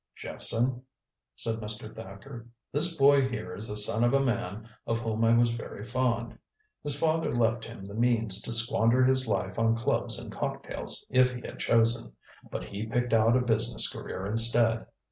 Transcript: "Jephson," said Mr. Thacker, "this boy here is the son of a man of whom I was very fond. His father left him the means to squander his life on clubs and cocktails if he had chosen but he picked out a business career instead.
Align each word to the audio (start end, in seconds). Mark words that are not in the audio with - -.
"Jephson," 0.15 0.81
said 1.35 1.59
Mr. 1.59 1.95
Thacker, 1.95 2.47
"this 2.71 2.97
boy 2.97 3.21
here 3.21 3.53
is 3.53 3.67
the 3.67 3.77
son 3.77 4.03
of 4.03 4.15
a 4.15 4.19
man 4.25 4.67
of 4.87 4.97
whom 4.97 5.23
I 5.23 5.37
was 5.37 5.51
very 5.51 5.83
fond. 5.83 6.39
His 6.81 6.97
father 6.99 7.31
left 7.31 7.65
him 7.65 7.85
the 7.85 7.93
means 7.93 8.41
to 8.41 8.51
squander 8.51 9.03
his 9.03 9.27
life 9.27 9.59
on 9.59 9.77
clubs 9.77 10.17
and 10.17 10.31
cocktails 10.31 11.05
if 11.11 11.31
he 11.31 11.41
had 11.41 11.59
chosen 11.59 12.13
but 12.49 12.63
he 12.63 12.87
picked 12.87 13.13
out 13.13 13.37
a 13.37 13.41
business 13.41 13.87
career 13.87 14.25
instead. 14.25 14.87